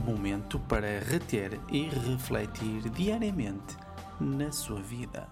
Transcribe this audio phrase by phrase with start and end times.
[0.00, 3.76] momento para reter e refletir diariamente
[4.20, 5.28] na sua vida.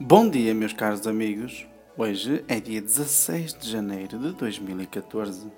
[0.00, 1.66] Bom dia, meus caros amigos.
[1.96, 5.50] Hoje é dia 16 de janeiro de 2014.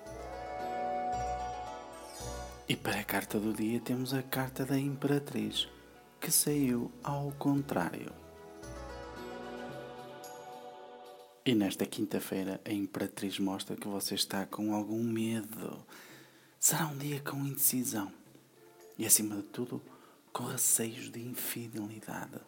[2.66, 5.68] E para a carta do dia temos a carta da Imperatriz,
[6.18, 8.29] que saiu ao contrário.
[11.44, 15.84] E nesta quinta-feira a Imperatriz mostra que você está com algum medo.
[16.58, 18.12] Será um dia com indecisão
[18.98, 19.80] e, acima de tudo,
[20.32, 22.38] com receios de infidelidade.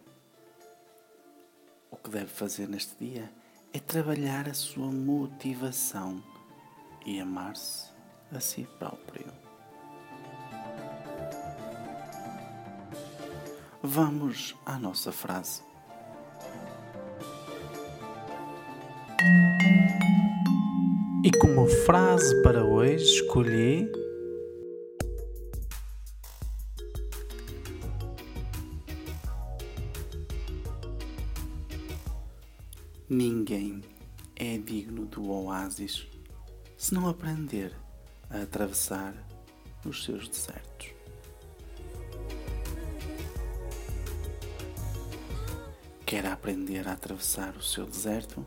[1.91, 3.33] O que deve fazer neste dia
[3.73, 6.23] é trabalhar a sua motivação
[7.07, 7.91] e amar-se
[8.31, 9.33] a si próprio.
[13.83, 15.72] Vamos à nossa frase.
[21.25, 23.91] E como frase para hoje escolhi
[33.09, 33.83] Ninguém
[34.35, 36.07] é digno do oásis
[36.79, 37.77] se não aprender
[38.31, 39.15] a atravessar
[39.85, 40.89] os seus desertos.
[46.07, 48.47] Quer aprender a atravessar o seu deserto?